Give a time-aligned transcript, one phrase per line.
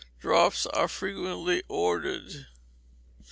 [0.19, 2.47] drops are frequently ordered.